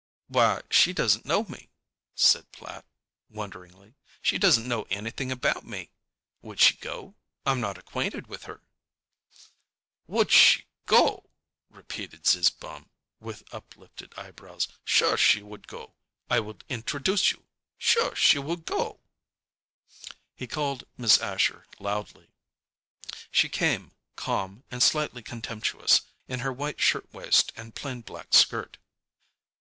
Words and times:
"Why, 0.29 0.63
she 0.71 0.93
doesn't 0.93 1.27
know 1.27 1.43
me," 1.43 1.69
said 2.15 2.51
Platt, 2.51 2.85
wonderingly. 3.29 3.93
"She 4.19 4.39
doesn't 4.39 4.67
know 4.67 4.87
anything 4.89 5.31
about 5.31 5.63
me. 5.63 5.91
Would 6.41 6.59
she 6.59 6.75
go? 6.77 7.13
I'm 7.45 7.61
not 7.61 7.77
acquainted 7.77 8.25
with 8.25 8.45
her." 8.45 8.63
"Would 10.07 10.31
she 10.31 10.65
go?" 10.87 11.29
repeated 11.69 12.25
Zizzbaum, 12.25 12.89
with 13.19 13.43
uplifted 13.53 14.15
eyebrows. 14.17 14.67
"Sure, 14.83 15.17
she 15.17 15.43
would 15.43 15.67
go. 15.67 15.93
I 16.31 16.39
will 16.39 16.57
introduce 16.67 17.31
you. 17.31 17.45
Sure, 17.77 18.15
she 18.15 18.39
would 18.39 18.65
go." 18.65 19.01
He 20.33 20.47
called 20.47 20.85
Miss 20.97 21.19
Asher 21.19 21.67
loudly. 21.77 22.31
She 23.29 23.49
came, 23.49 23.91
calm 24.15 24.63
and 24.71 24.81
slightly 24.81 25.21
contemptuous, 25.21 26.01
in 26.27 26.39
her 26.39 26.51
white 26.51 26.81
shirt 26.81 27.13
waist 27.13 27.53
and 27.55 27.75
plain 27.75 28.01
black 28.01 28.33
skirt. 28.33 28.79